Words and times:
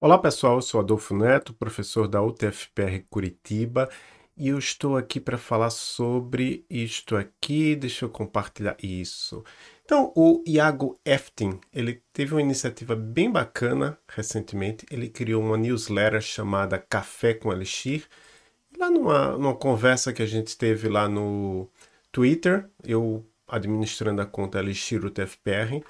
Olá 0.00 0.16
pessoal, 0.16 0.54
eu 0.54 0.62
sou 0.62 0.78
Adolfo 0.78 1.12
Neto, 1.12 1.52
professor 1.52 2.06
da 2.06 2.22
UTFPR 2.22 3.00
Curitiba 3.10 3.90
e 4.36 4.46
eu 4.46 4.56
estou 4.56 4.96
aqui 4.96 5.18
para 5.18 5.36
falar 5.36 5.70
sobre 5.70 6.64
isto 6.70 7.16
aqui. 7.16 7.74
Deixa 7.74 8.04
eu 8.04 8.08
compartilhar 8.08 8.76
isso. 8.80 9.42
Então, 9.84 10.12
o 10.14 10.40
Iago 10.46 11.00
Eftin, 11.04 11.58
ele 11.74 12.00
teve 12.12 12.32
uma 12.32 12.40
iniciativa 12.40 12.94
bem 12.94 13.28
bacana 13.28 13.98
recentemente. 14.06 14.86
Ele 14.88 15.08
criou 15.08 15.42
uma 15.42 15.56
newsletter 15.56 16.20
chamada 16.20 16.78
Café 16.78 17.34
com 17.34 17.52
Elixir. 17.52 18.06
Lá 18.78 18.88
numa, 18.88 19.32
numa 19.32 19.56
conversa 19.56 20.12
que 20.12 20.22
a 20.22 20.26
gente 20.26 20.56
teve 20.56 20.88
lá 20.88 21.08
no 21.08 21.68
Twitter, 22.12 22.70
eu 22.84 23.26
administrando 23.48 24.22
a 24.22 24.26
conta 24.26 24.60
Elixir 24.60 25.04
UTFPR, 25.04 25.82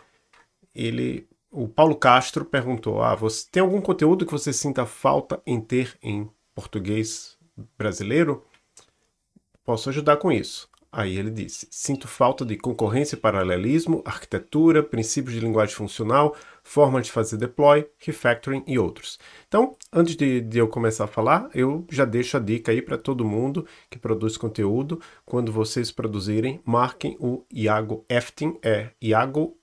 ele 0.75 1.29
o 1.51 1.69
Paulo 1.69 1.97
Castro 1.97 2.45
perguntou: 2.45 3.03
Ah, 3.03 3.15
você 3.15 3.47
tem 3.51 3.63
algum 3.63 3.81
conteúdo 3.81 4.27
que 4.27 4.33
você 4.33 4.53
sinta 4.53 4.87
falta 4.87 5.41
em 5.47 5.61
ter 5.61 5.97
em 6.03 6.29
português 6.55 7.37
brasileiro? 7.77 8.45
Posso 9.65 9.89
ajudar 9.91 10.17
com 10.17 10.31
isso. 10.33 10.69
Aí 10.91 11.19
ele 11.19 11.31
disse: 11.31 11.69
Sinto 11.71 12.09
falta 12.09 12.45
de 12.45 12.57
concorrência 12.57 13.15
e 13.15 13.19
paralelismo, 13.19 14.03
arquitetura, 14.05 14.83
princípios 14.83 15.35
de 15.35 15.41
linguagem 15.41 15.75
funcional, 15.75 16.35
forma 16.63 17.03
de 17.03 17.13
fazer 17.13 17.37
deploy, 17.37 17.87
refactoring 17.99 18.65
e 18.67 18.79
outros. 18.79 19.19
Então, 19.47 19.77
antes 19.93 20.17
de, 20.17 20.41
de 20.41 20.59
eu 20.59 20.69
começar 20.69 21.05
a 21.05 21.09
falar, 21.09 21.51
eu 21.55 21.87
já 21.91 22.07
deixo 22.07 22.37
a 22.39 22.41
dica 22.41 22.73
aí 22.73 22.81
para 22.81 22.97
todo 22.97 23.25
mundo 23.25 23.67
que 23.91 23.99
produz 23.99 24.39
conteúdo. 24.39 25.01
Quando 25.27 25.53
vocês 25.53 25.93
produzirem, 25.93 26.61
marquem 26.65 27.17
o 27.21 27.45
Iago 27.53 28.05
Efting, 28.09 28.59
é 28.63 28.91
Iago 29.03 29.59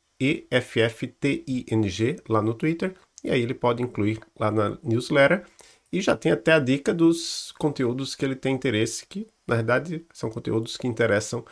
EFFTING 0.51 2.17
lá 2.27 2.41
no 2.41 2.53
Twitter. 2.53 2.93
E 3.23 3.29
aí 3.31 3.41
ele 3.41 3.53
pode 3.53 3.81
incluir 3.81 4.19
lá 4.39 4.51
na 4.51 4.77
newsletter. 4.83 5.45
E 5.91 6.01
já 6.01 6.15
tem 6.15 6.31
até 6.31 6.53
a 6.53 6.59
dica 6.59 6.93
dos 6.93 7.53
conteúdos 7.57 8.15
que 8.15 8.25
ele 8.25 8.35
tem 8.35 8.53
interesse, 8.53 9.05
que 9.05 9.27
na 9.47 9.55
verdade 9.55 10.05
são 10.13 10.29
conteúdos 10.29 10.77
que 10.77 10.87
interessam 10.87 11.45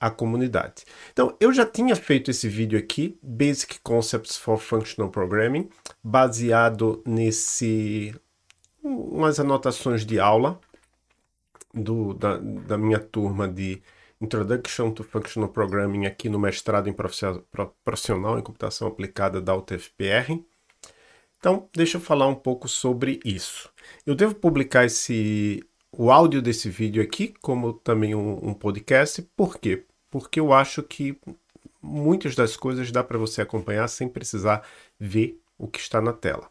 a 0.00 0.10
comunidade. 0.10 0.84
Então, 1.12 1.36
eu 1.38 1.52
já 1.52 1.66
tinha 1.66 1.94
feito 1.94 2.30
esse 2.30 2.48
vídeo 2.48 2.78
aqui, 2.78 3.18
Basic 3.22 3.80
Concepts 3.80 4.36
for 4.36 4.58
Functional 4.58 5.10
Programming, 5.10 5.68
baseado 6.02 7.02
nesse 7.06 8.14
umas 8.82 9.38
anotações 9.38 10.06
de 10.06 10.18
aula 10.18 10.58
do, 11.74 12.14
da, 12.14 12.38
da 12.38 12.78
minha 12.78 12.98
turma 12.98 13.46
de 13.46 13.82
Introduction 14.20 14.90
to 14.92 15.02
Functional 15.02 15.48
Programming 15.48 16.06
aqui 16.06 16.28
no 16.28 16.38
mestrado 16.38 16.88
em 16.88 16.92
profissional 16.92 18.38
em 18.38 18.42
computação 18.42 18.86
aplicada 18.86 19.40
da 19.40 19.54
UTFPR. 19.54 20.42
Então, 21.38 21.68
deixa 21.74 21.96
eu 21.96 22.00
falar 22.00 22.26
um 22.26 22.34
pouco 22.34 22.68
sobre 22.68 23.18
isso. 23.24 23.70
Eu 24.04 24.14
devo 24.14 24.34
publicar 24.34 24.84
esse 24.84 25.64
o 25.92 26.10
áudio 26.10 26.40
desse 26.40 26.68
vídeo 26.68 27.02
aqui, 27.02 27.34
como 27.40 27.72
também 27.72 28.14
um, 28.14 28.50
um 28.50 28.54
podcast. 28.54 29.22
Por 29.36 29.58
quê? 29.58 29.84
Porque 30.10 30.38
eu 30.38 30.52
acho 30.52 30.82
que 30.82 31.18
muitas 31.82 32.34
das 32.34 32.56
coisas 32.56 32.92
dá 32.92 33.02
para 33.02 33.18
você 33.18 33.42
acompanhar 33.42 33.88
sem 33.88 34.08
precisar 34.08 34.66
ver 34.98 35.40
o 35.58 35.66
que 35.66 35.80
está 35.80 36.00
na 36.00 36.12
tela. 36.12 36.50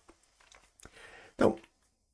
Então, 1.35 1.55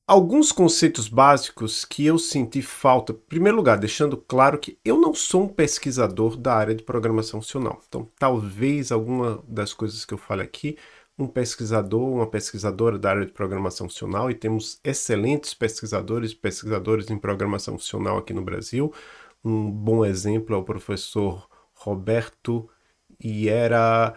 alguns 0.08 0.52
conceitos 0.52 1.08
básicos 1.08 1.84
que 1.84 2.06
eu 2.06 2.18
senti 2.18 2.62
falta. 2.62 3.14
Em 3.14 3.16
primeiro 3.16 3.58
lugar, 3.58 3.78
deixando 3.78 4.18
claro 4.18 4.60
que 4.60 4.78
eu 4.86 5.00
não 5.00 5.14
sou 5.14 5.44
um 5.44 5.48
pesquisador 5.48 6.38
da 6.38 6.54
área 6.54 6.76
de 6.76 6.84
programação 6.84 7.42
funcional. 7.42 7.82
Então, 7.88 8.08
talvez 8.18 8.92
alguma 8.92 9.44
das 9.48 9.74
coisas 9.74 10.06
que 10.06 10.14
eu 10.14 10.18
fale 10.18 10.44
aqui, 10.44 10.78
um 11.18 11.28
pesquisador, 11.28 12.02
uma 12.02 12.28
pesquisadora 12.28 13.00
da 13.00 13.10
área 13.10 13.26
de 13.26 13.32
programação 13.32 13.88
funcional, 13.90 14.30
e 14.30 14.36
temos 14.36 14.80
excelentes 14.84 15.54
pesquisadores 15.54 16.32
e 16.32 16.36
pesquisadores 16.36 17.10
em 17.10 17.18
programação 17.18 17.78
funcional 17.78 18.18
aqui 18.18 18.34
no 18.34 18.44
Brasil. 18.44 18.94
Um 19.44 19.72
bom 19.72 20.04
exemplo 20.06 20.56
é 20.56 20.60
o 20.60 20.64
professor 20.64 21.48
Roberto 21.74 22.70
Iera 23.24 24.16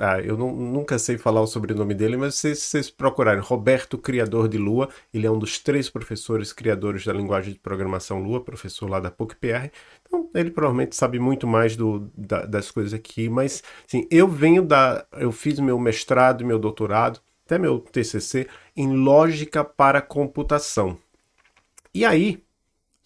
ah, 0.00 0.20
eu 0.20 0.36
não, 0.36 0.54
nunca 0.54 0.98
sei 0.98 1.18
falar 1.18 1.40
o 1.40 1.46
sobrenome 1.46 1.92
dele, 1.92 2.16
mas 2.16 2.36
se 2.36 2.54
vocês 2.54 2.88
procurarem 2.88 3.42
Roberto 3.42 3.98
Criador 3.98 4.48
de 4.48 4.58
Lua, 4.58 4.88
ele 5.12 5.26
é 5.26 5.30
um 5.30 5.38
dos 5.38 5.58
três 5.58 5.90
professores 5.90 6.52
criadores 6.52 7.04
da 7.04 7.12
linguagem 7.12 7.52
de 7.52 7.58
programação 7.58 8.22
Lua, 8.22 8.44
professor 8.44 8.88
lá 8.88 9.00
da 9.00 9.10
PUC-PR. 9.10 9.70
Então, 10.06 10.30
ele 10.34 10.50
provavelmente 10.50 10.94
sabe 10.94 11.18
muito 11.18 11.46
mais 11.46 11.76
do, 11.76 12.10
da, 12.16 12.46
das 12.46 12.70
coisas 12.70 12.94
aqui, 12.94 13.28
mas 13.28 13.62
sim, 13.86 14.06
eu 14.10 14.28
venho 14.28 14.64
da. 14.64 15.04
Eu 15.12 15.32
fiz 15.32 15.58
meu 15.58 15.78
mestrado 15.78 16.42
e 16.42 16.46
meu 16.46 16.58
doutorado, 16.58 17.20
até 17.44 17.58
meu 17.58 17.80
TCC, 17.80 18.46
em 18.76 18.94
lógica 18.94 19.64
para 19.64 20.00
computação. 20.00 20.96
E 21.92 22.04
aí, 22.04 22.42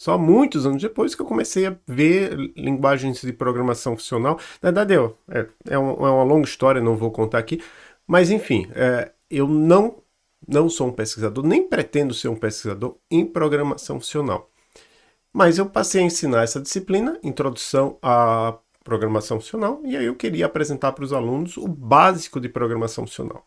só 0.03 0.19
muitos 0.19 0.67
anos 0.67 0.83
depois 0.83 1.15
que 1.15 1.23
eu 1.23 1.27
comecei 1.27 1.65
a 1.65 1.77
ver 1.87 2.37
linguagens 2.57 3.23
de 3.23 3.33
programação 3.33 3.97
funcional. 3.97 4.37
Na 4.61 4.73
verdade, 4.73 4.95
eu, 4.95 5.17
é, 5.31 5.47
é, 5.69 5.75
é 5.75 5.79
uma 5.79 6.25
longa 6.25 6.45
história, 6.45 6.81
não 6.81 6.97
vou 6.97 7.13
contar 7.13 7.39
aqui. 7.39 7.63
Mas, 8.05 8.29
enfim, 8.29 8.67
é, 8.75 9.13
eu 9.31 9.47
não, 9.47 10.03
não 10.49 10.69
sou 10.69 10.89
um 10.89 10.93
pesquisador, 10.93 11.47
nem 11.47 11.69
pretendo 11.69 12.13
ser 12.15 12.27
um 12.27 12.35
pesquisador 12.35 12.97
em 13.09 13.25
programação 13.25 14.01
funcional. 14.01 14.51
Mas 15.33 15.57
eu 15.57 15.67
passei 15.67 16.03
a 16.03 16.05
ensinar 16.05 16.43
essa 16.43 16.61
disciplina, 16.61 17.17
Introdução 17.23 17.97
à 18.03 18.59
Programação 18.83 19.39
Funcional, 19.39 19.81
e 19.85 19.97
aí 19.97 20.07
eu 20.07 20.17
queria 20.17 20.47
apresentar 20.47 20.91
para 20.91 21.05
os 21.05 21.13
alunos 21.13 21.57
o 21.57 21.69
básico 21.69 22.41
de 22.41 22.49
programação 22.49 23.07
funcional. 23.07 23.45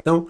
Então, 0.00 0.26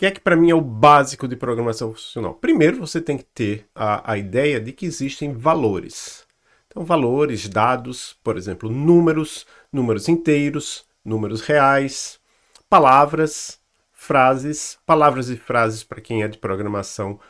que 0.00 0.06
é 0.06 0.10
que 0.10 0.20
para 0.20 0.34
mim 0.34 0.48
é 0.48 0.54
o 0.54 0.62
básico 0.62 1.28
de 1.28 1.36
programação 1.36 1.92
funcional? 1.92 2.32
Primeiro, 2.32 2.78
você 2.78 3.02
tem 3.02 3.18
que 3.18 3.24
ter 3.24 3.66
a, 3.74 4.12
a 4.12 4.16
ideia 4.16 4.58
de 4.58 4.72
que 4.72 4.86
existem 4.86 5.34
valores. 5.34 6.26
Então, 6.66 6.82
valores, 6.86 7.46
dados, 7.46 8.16
por 8.24 8.38
exemplo, 8.38 8.70
números, 8.70 9.46
números 9.70 10.08
inteiros, 10.08 10.86
números 11.04 11.42
reais, 11.42 12.18
palavras, 12.66 13.60
frases, 13.92 14.78
palavras 14.86 15.28
e 15.28 15.36
frases 15.36 15.84
para 15.84 16.00
quem 16.00 16.22
é 16.22 16.28
de 16.28 16.38
programação, 16.38 17.20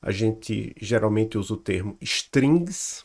a 0.00 0.12
gente 0.12 0.72
geralmente 0.80 1.36
usa 1.36 1.54
o 1.54 1.56
termo 1.56 1.98
strings, 2.00 3.04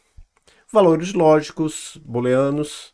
valores 0.72 1.14
lógicos, 1.14 1.98
booleanos. 2.06 2.94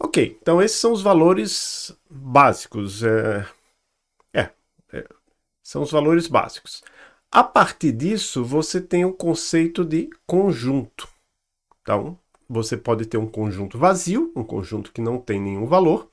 Ok, 0.00 0.36
então 0.42 0.60
esses 0.60 0.80
são 0.80 0.90
os 0.92 1.00
valores 1.00 1.96
básicos. 2.10 3.04
É, 3.04 3.46
são 5.62 5.82
os 5.82 5.90
valores 5.90 6.26
básicos. 6.26 6.82
A 7.30 7.44
partir 7.44 7.92
disso, 7.92 8.44
você 8.44 8.80
tem 8.80 9.04
o 9.04 9.12
conceito 9.12 9.84
de 9.84 10.10
conjunto. 10.26 11.08
Então, 11.82 12.18
você 12.48 12.76
pode 12.76 13.06
ter 13.06 13.18
um 13.18 13.26
conjunto 13.26 13.78
vazio, 13.78 14.32
um 14.34 14.42
conjunto 14.42 14.92
que 14.92 15.00
não 15.00 15.18
tem 15.18 15.40
nenhum 15.40 15.66
valor. 15.66 16.10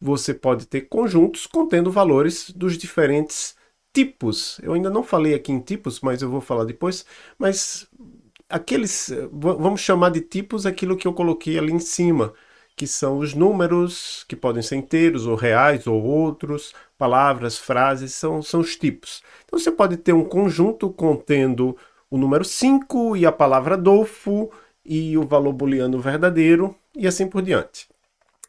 Você 0.00 0.34
pode 0.34 0.66
ter 0.66 0.82
conjuntos 0.82 1.46
contendo 1.46 1.90
valores 1.90 2.50
dos 2.50 2.76
diferentes 2.76 3.56
tipos. 3.94 4.58
Eu 4.62 4.74
ainda 4.74 4.90
não 4.90 5.04
falei 5.04 5.34
aqui 5.34 5.52
em 5.52 5.60
tipos, 5.60 6.00
mas 6.00 6.20
eu 6.20 6.28
vou 6.28 6.40
falar 6.40 6.64
depois. 6.64 7.06
Mas 7.38 7.88
aqueles, 8.48 9.10
vamos 9.32 9.80
chamar 9.80 10.10
de 10.10 10.20
tipos 10.20 10.66
aquilo 10.66 10.96
que 10.96 11.06
eu 11.06 11.14
coloquei 11.14 11.58
ali 11.58 11.72
em 11.72 11.78
cima 11.78 12.34
que 12.76 12.86
são 12.86 13.18
os 13.18 13.32
números, 13.32 14.24
que 14.28 14.36
podem 14.36 14.62
ser 14.62 14.76
inteiros 14.76 15.26
ou 15.26 15.34
reais 15.34 15.86
ou 15.86 16.02
outros, 16.02 16.74
palavras, 16.98 17.58
frases, 17.58 18.14
são, 18.14 18.42
são 18.42 18.60
os 18.60 18.76
tipos. 18.76 19.22
Então 19.44 19.58
você 19.58 19.72
pode 19.72 19.96
ter 19.96 20.12
um 20.12 20.24
conjunto 20.24 20.90
contendo 20.90 21.76
o 22.10 22.18
número 22.18 22.44
5 22.44 23.16
e 23.16 23.24
a 23.24 23.32
palavra 23.32 23.74
Adolfo 23.74 24.50
e 24.84 25.16
o 25.16 25.26
valor 25.26 25.52
booleano 25.52 25.98
verdadeiro 25.98 26.76
e 26.94 27.06
assim 27.06 27.26
por 27.26 27.42
diante. 27.42 27.88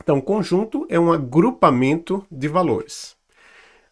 Então, 0.02 0.22
conjunto 0.22 0.86
é 0.90 1.00
um 1.00 1.12
agrupamento 1.12 2.26
de 2.30 2.48
valores. 2.48 3.16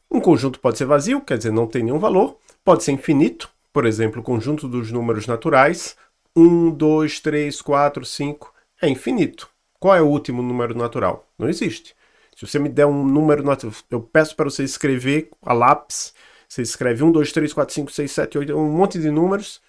Um 0.10 0.22
conjunto 0.22 0.60
pode 0.60 0.78
ser 0.78 0.86
vazio, 0.86 1.20
quer 1.22 1.38
dizer, 1.38 1.52
não 1.52 1.68
tem 1.68 1.84
nenhum 1.84 2.00
valor, 2.00 2.38
pode 2.64 2.84
ser 2.84 2.92
infinito, 2.92 3.50
por 3.74 3.86
exemplo, 3.86 4.22
o 4.22 4.24
conjunto 4.24 4.68
dos 4.68 4.92
números 4.92 5.28
naturais, 5.28 5.98
1, 6.36 6.72
2, 6.72 7.20
3, 7.20 7.62
4, 7.62 8.06
5, 8.06 8.54
é 8.82 8.88
infinito. 8.88 9.50
Qual 9.86 9.96
é 9.96 10.02
o 10.02 10.08
último 10.08 10.42
número 10.42 10.76
natural? 10.76 11.32
Não 11.38 11.48
existe. 11.48 11.96
Se 12.36 12.48
você 12.48 12.58
me 12.58 12.70
der 12.70 12.88
um 12.88 13.06
número 13.06 13.44
natural, 13.44 13.72
eu 13.92 14.02
peço 14.02 14.36
para 14.36 14.46
você 14.46 14.64
escrever 14.64 15.30
a 15.44 15.54
lápis, 15.54 16.12
você 16.50 16.64
escreve 16.64 17.04
1, 17.04 17.12
2, 17.12 17.32
3, 17.32 17.54
4, 17.54 17.76
5, 17.76 17.92
6, 17.92 18.12
7, 18.12 18.38
8, 18.40 18.58
um 18.58 18.72
monte 18.72 18.98
de 18.98 19.12
números, 19.12 19.62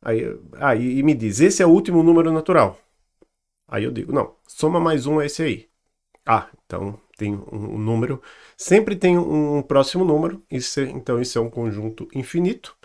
aí, 0.00 0.20
aí 0.52 1.02
me 1.02 1.14
diz, 1.14 1.40
esse 1.40 1.60
é 1.60 1.66
o 1.66 1.70
último 1.70 2.00
número 2.00 2.30
natural. 2.30 2.78
Aí 3.66 3.82
eu 3.82 3.90
digo, 3.90 4.12
não, 4.12 4.36
soma 4.46 4.78
mais 4.78 5.04
um 5.04 5.20
é 5.20 5.26
esse 5.26 5.42
aí. 5.42 5.68
Ah, 6.24 6.48
então 6.64 7.00
tem 7.18 7.34
um, 7.34 7.76
número, 7.76 8.22
sempre 8.56 8.94
tem 8.94 9.18
um, 9.18 9.58
um 9.58 9.62
próximo 9.62 10.04
número, 10.04 10.44
isso 10.48 10.78
é, 10.78 10.84
então 10.84 11.20
isso 11.20 11.36
é 11.36 11.40
um 11.40 11.50
conjunto 11.50 12.06
infinito. 12.14 12.76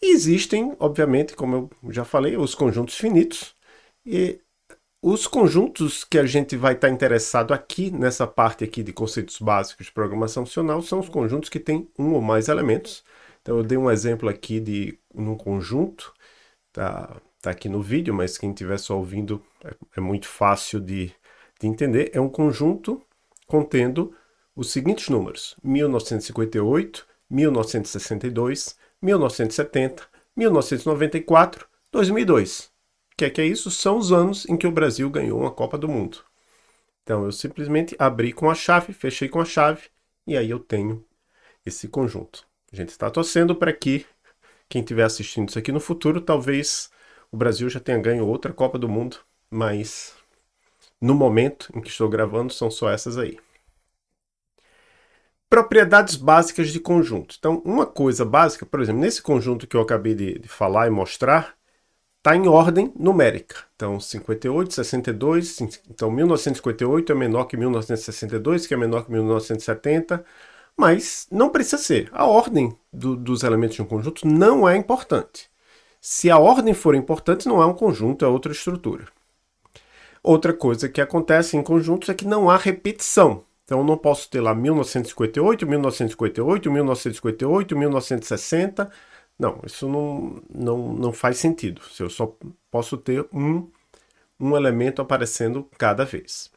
E 0.00 0.14
existem, 0.14 0.74
obviamente, 0.80 1.36
como 1.36 1.70
eu 1.84 1.92
já 1.92 2.04
falei, 2.06 2.34
os 2.38 2.54
conjuntos 2.54 2.96
finitos, 2.96 3.54
e 4.06 4.40
os 5.00 5.26
conjuntos 5.26 6.04
que 6.04 6.18
a 6.18 6.26
gente 6.26 6.56
vai 6.56 6.74
estar 6.74 6.88
interessado 6.88 7.54
aqui 7.54 7.90
nessa 7.90 8.26
parte 8.26 8.64
aqui 8.64 8.82
de 8.82 8.92
conceitos 8.92 9.38
básicos 9.38 9.86
de 9.86 9.92
programação 9.92 10.44
funcional 10.44 10.82
são 10.82 10.98
os 10.98 11.08
conjuntos 11.08 11.48
que 11.48 11.60
têm 11.60 11.88
um 11.98 12.14
ou 12.14 12.20
mais 12.20 12.48
elementos. 12.48 13.04
Então 13.40 13.56
eu 13.56 13.62
dei 13.62 13.78
um 13.78 13.90
exemplo 13.90 14.28
aqui 14.28 14.58
de 14.58 14.98
um 15.14 15.36
conjunto, 15.36 16.12
tá, 16.72 17.16
tá 17.40 17.50
aqui 17.50 17.68
no 17.68 17.80
vídeo, 17.80 18.12
mas 18.12 18.36
quem 18.36 18.50
estiver 18.50 18.78
só 18.78 18.96
ouvindo 18.96 19.42
é, 19.64 19.74
é 19.96 20.00
muito 20.00 20.26
fácil 20.26 20.80
de, 20.80 21.12
de 21.60 21.66
entender. 21.68 22.10
É 22.12 22.20
um 22.20 22.28
conjunto 22.28 23.00
contendo 23.46 24.12
os 24.54 24.72
seguintes 24.72 25.08
números: 25.08 25.56
1958, 25.62 27.06
1962, 27.30 28.76
1970, 29.00 30.08
1994, 30.36 31.68
2002. 31.92 32.77
Que 33.18 33.24
é 33.24 33.30
que 33.30 33.40
é 33.40 33.44
isso? 33.44 33.68
São 33.68 33.98
os 33.98 34.12
anos 34.12 34.46
em 34.48 34.56
que 34.56 34.64
o 34.64 34.70
Brasil 34.70 35.10
ganhou 35.10 35.40
uma 35.40 35.50
Copa 35.50 35.76
do 35.76 35.88
Mundo. 35.88 36.18
Então 37.02 37.24
eu 37.24 37.32
simplesmente 37.32 37.96
abri 37.98 38.32
com 38.32 38.48
a 38.48 38.54
chave, 38.54 38.92
fechei 38.92 39.28
com 39.28 39.40
a 39.40 39.44
chave 39.44 39.88
e 40.24 40.36
aí 40.36 40.48
eu 40.48 40.60
tenho 40.60 41.04
esse 41.66 41.88
conjunto. 41.88 42.46
A 42.72 42.76
gente 42.76 42.90
está 42.90 43.10
torcendo 43.10 43.56
para 43.56 43.72
que 43.72 44.06
quem 44.68 44.82
estiver 44.82 45.02
assistindo 45.02 45.48
isso 45.48 45.58
aqui 45.58 45.72
no 45.72 45.80
futuro, 45.80 46.20
talvez 46.20 46.92
o 47.32 47.36
Brasil 47.36 47.68
já 47.68 47.80
tenha 47.80 47.98
ganho 47.98 48.24
outra 48.24 48.52
Copa 48.52 48.78
do 48.78 48.88
Mundo, 48.88 49.16
mas 49.50 50.14
no 51.00 51.12
momento 51.12 51.72
em 51.74 51.80
que 51.80 51.88
estou 51.88 52.08
gravando 52.08 52.52
são 52.52 52.70
só 52.70 52.88
essas 52.88 53.18
aí. 53.18 53.36
Propriedades 55.50 56.14
básicas 56.14 56.70
de 56.70 56.78
conjunto. 56.78 57.34
Então, 57.36 57.60
uma 57.64 57.84
coisa 57.84 58.24
básica, 58.24 58.64
por 58.64 58.80
exemplo, 58.80 59.00
nesse 59.00 59.20
conjunto 59.20 59.66
que 59.66 59.76
eu 59.76 59.80
acabei 59.80 60.14
de, 60.14 60.38
de 60.38 60.46
falar 60.46 60.86
e 60.86 60.90
mostrar, 60.90 61.57
está 62.18 62.36
em 62.36 62.48
ordem 62.48 62.92
numérica. 62.98 63.56
Então, 63.76 63.98
58, 63.98 64.74
62, 64.74 65.60
então 65.88 66.10
1958 66.10 67.12
é 67.12 67.14
menor 67.14 67.44
que 67.44 67.56
1962, 67.56 68.66
que 68.66 68.74
é 68.74 68.76
menor 68.76 69.04
que 69.04 69.12
1970, 69.12 70.24
mas 70.76 71.26
não 71.30 71.50
precisa 71.50 71.78
ser. 71.78 72.08
A 72.12 72.26
ordem 72.26 72.76
do, 72.92 73.16
dos 73.16 73.42
elementos 73.42 73.76
de 73.76 73.82
um 73.82 73.86
conjunto 73.86 74.26
não 74.26 74.68
é 74.68 74.76
importante. 74.76 75.48
Se 76.00 76.30
a 76.30 76.38
ordem 76.38 76.74
for 76.74 76.94
importante, 76.94 77.48
não 77.48 77.62
é 77.62 77.66
um 77.66 77.74
conjunto, 77.74 78.24
é 78.24 78.28
outra 78.28 78.52
estrutura. 78.52 79.06
Outra 80.22 80.52
coisa 80.52 80.88
que 80.88 81.00
acontece 81.00 81.56
em 81.56 81.62
conjuntos 81.62 82.08
é 82.08 82.14
que 82.14 82.26
não 82.26 82.50
há 82.50 82.56
repetição. 82.56 83.44
Então, 83.64 83.80
eu 83.80 83.84
não 83.84 83.96
posso 83.96 84.30
ter 84.30 84.40
lá 84.40 84.54
1958, 84.54 85.66
1958, 85.66 86.70
1958, 86.70 87.76
1960. 87.76 88.90
Não, 89.38 89.60
isso 89.64 89.88
não, 89.88 90.42
não, 90.52 90.92
não 90.94 91.12
faz 91.12 91.38
sentido. 91.38 91.80
Eu 92.00 92.10
só 92.10 92.36
posso 92.70 92.96
ter 92.96 93.26
um, 93.32 93.68
um 94.38 94.56
elemento 94.56 95.00
aparecendo 95.00 95.68
cada 95.78 96.04
vez. 96.04 96.50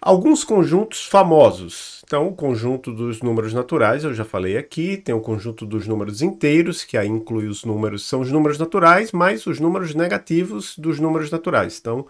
Alguns 0.00 0.42
conjuntos 0.42 1.06
famosos. 1.06 2.02
Então, 2.04 2.26
o 2.26 2.34
conjunto 2.34 2.92
dos 2.92 3.22
números 3.22 3.54
naturais, 3.54 4.02
eu 4.02 4.12
já 4.12 4.24
falei 4.24 4.56
aqui. 4.56 4.96
Tem 4.96 5.14
o 5.14 5.20
conjunto 5.20 5.64
dos 5.64 5.86
números 5.86 6.22
inteiros, 6.22 6.82
que 6.82 6.96
aí 6.98 7.06
inclui 7.06 7.46
os 7.46 7.64
números, 7.64 8.04
são 8.04 8.20
os 8.20 8.30
números 8.30 8.58
naturais, 8.58 9.12
mais 9.12 9.46
os 9.46 9.60
números 9.60 9.94
negativos 9.94 10.76
dos 10.76 10.98
números 10.98 11.30
naturais. 11.30 11.78
Então, 11.80 12.06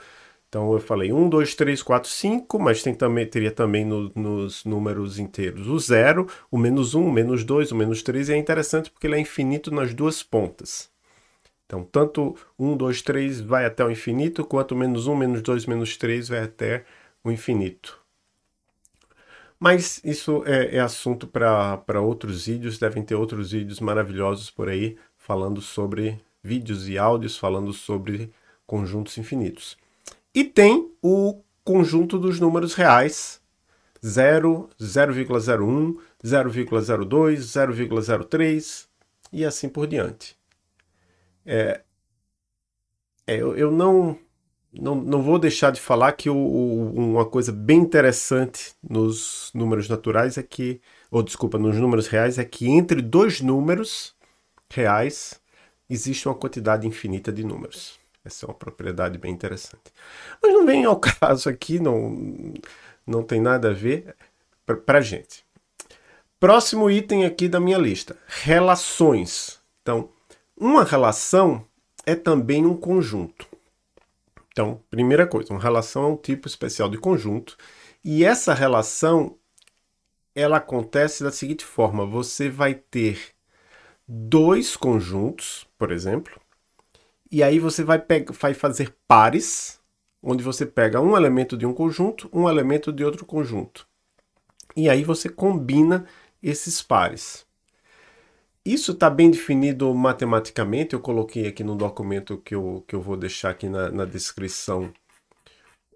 então 0.53 0.71
eu 0.71 0.81
falei 0.81 1.11
1, 1.11 1.31
2, 1.31 1.55
3, 1.55 1.83
4, 1.83 2.11
5, 2.11 2.59
mas 2.59 2.83
tem 2.83 2.95
também, 2.95 3.27
teria 3.27 3.51
também 3.51 3.87
no, 3.87 4.13
nos 4.15 4.67
números 4.67 5.19
inteiros 5.19 5.67
o 5.67 5.79
0, 5.79 6.29
o 6.51 6.59
menos 6.59 6.95
1, 6.95 7.03
o 7.03 7.11
menos 7.11 7.43
2, 7.43 7.73
o 7.73 7.75
menos 7.75 8.03
3, 8.03 8.29
e 8.29 8.35
é 8.35 8.37
interessante 8.37 8.91
porque 8.91 9.07
ele 9.07 9.17
é 9.17 9.19
infinito 9.19 9.75
nas 9.75 9.95
duas 9.95 10.23
pontas. 10.23 10.91
Então, 11.65 11.83
tanto 11.83 12.37
1, 12.59 12.77
2, 12.77 13.01
3 13.01 13.41
vai 13.41 13.65
até 13.65 13.83
o 13.83 13.91
infinito, 13.91 14.45
quanto 14.45 14.77
menos 14.77 15.07
1, 15.07 15.17
menos 15.17 15.41
2, 15.41 15.65
menos 15.65 15.97
3 15.97 16.29
vai 16.29 16.41
até 16.41 16.85
o 17.25 17.33
infinito. 17.33 17.99
Mas 19.59 20.03
isso 20.05 20.43
é, 20.45 20.77
é 20.77 20.81
assunto 20.81 21.27
para 21.27 22.01
outros 22.03 22.45
vídeos, 22.45 22.79
devem 22.79 23.03
ter 23.03 23.15
outros 23.15 23.53
vídeos 23.53 23.81
maravilhosos 23.81 24.51
por 24.51 24.69
aí, 24.69 24.99
falando 25.17 25.63
sobre 25.63 26.21
vídeos 26.43 26.91
e 26.91 26.99
áudios, 26.99 27.39
falando 27.39 27.73
sobre 27.73 28.31
conjuntos 28.67 29.17
infinitos. 29.17 29.81
E 30.35 30.45
tem 30.45 30.91
o 31.03 31.43
conjunto 31.65 32.19
dos 32.19 32.41
números 32.41 32.75
reais: 32.75 33.41
0, 34.05 34.69
0,01, 34.81 35.97
0,02, 36.25 37.37
0,03 37.39 38.87
e 39.33 39.45
assim 39.45 39.69
por 39.69 39.87
diante. 39.87 40.37
É, 41.45 41.83
é, 43.27 43.37
eu, 43.37 43.57
eu 43.57 43.71
não, 43.71 44.19
não, 44.73 44.95
não 44.97 45.23
vou 45.23 45.39
deixar 45.39 45.71
de 45.71 45.81
falar 45.81 46.13
que 46.13 46.29
o, 46.29 46.37
o, 46.37 46.95
uma 46.95 47.27
coisa 47.27 47.53
bem 47.53 47.79
interessante 47.79 48.75
nos 48.83 49.51
números 49.55 49.89
naturais 49.89 50.39
é 50.39 50.43
que, 50.43 50.81
ou 51.11 51.23
desculpa, 51.23 51.59
nos 51.59 51.77
números 51.77 52.09
reais 52.09 52.39
é 52.39 52.45
que 52.45 52.69
entre 52.69 53.01
dois 53.01 53.41
números 53.41 54.15
reais 54.71 55.41
existe 55.89 56.27
uma 56.29 56.35
quantidade 56.35 56.87
infinita 56.87 57.33
de 57.33 57.45
números. 57.45 58.02
Essa 58.25 58.47
é 58.47 58.49
uma 58.49 58.55
propriedade 58.55 59.19
bem 59.19 59.33
interessante. 59.33 59.93
Mas 60.43 60.53
não 60.53 60.65
vem 60.65 60.85
ao 60.85 60.99
caso 61.01 61.49
aqui, 61.49 61.79
não, 61.79 62.55
não 63.07 63.23
tem 63.23 63.41
nada 63.41 63.71
a 63.71 63.75
ver 63.75 64.15
para 64.87 64.99
a 64.99 65.03
gente. 65.03 65.45
Próximo 66.39 66.91
item 66.91 67.25
aqui 67.25 67.49
da 67.49 67.61
minha 67.61 67.79
lista: 67.79 68.17
relações. 68.27 69.61
Então, 69.83 70.11
uma 70.57 70.85
relação 70.85 71.65
é 72.05 72.15
também 72.15 72.67
um 72.67 72.77
conjunto. 72.77 73.47
Então, 74.49 74.81
primeira 74.91 75.27
coisa, 75.27 75.53
uma 75.53 75.63
relação 75.63 76.05
é 76.05 76.09
um 76.09 76.17
tipo 76.17 76.47
especial 76.47 76.89
de 76.89 76.99
conjunto 76.99 77.57
e 78.05 78.25
essa 78.25 78.53
relação 78.53 79.37
ela 80.35 80.59
acontece 80.59 81.23
da 81.23 81.31
seguinte 81.31 81.65
forma: 81.65 82.07
você 82.07 82.49
vai 82.49 82.75
ter 82.75 83.19
dois 84.07 84.77
conjuntos, 84.77 85.67
por 85.79 85.91
exemplo, 85.91 86.41
e 87.33 87.43
aí 87.43 87.59
você 87.59 87.83
vai, 87.83 88.05
vai 88.39 88.53
fazer 88.53 88.95
pares, 89.09 89.81
onde 90.23 90.45
você 90.45 90.67
pega 90.67 91.01
um 91.01 91.17
elemento 91.17 91.57
de 91.57 91.65
um 91.65 91.73
conjunto, 91.73 92.29
um 92.31 92.47
elemento 92.47 92.93
de 92.93 93.03
outro 93.03 93.25
conjunto. 93.25 93.89
E 94.77 94.87
aí 94.87 95.03
você 95.03 95.31
combina 95.31 96.07
esses 96.43 96.83
pares. 96.83 97.47
Isso 98.63 98.93
está 98.93 99.09
bem 99.09 99.31
definido 99.31 99.93
matematicamente. 99.95 100.93
Eu 100.93 101.01
coloquei 101.01 101.47
aqui 101.47 101.65
no 101.65 101.75
documento 101.75 102.37
que 102.37 102.55
eu, 102.55 102.85
que 102.87 102.95
eu 102.95 103.01
vou 103.01 103.17
deixar 103.17 103.49
aqui 103.51 103.67
na, 103.67 103.91
na 103.91 104.05
descrição 104.05 104.93